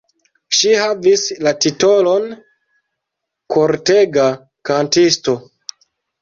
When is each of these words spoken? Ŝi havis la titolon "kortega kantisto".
Ŝi 0.59 0.69
havis 0.83 1.25
la 1.47 1.51
titolon 1.65 2.25
"kortega 3.57 4.25
kantisto". 4.71 5.37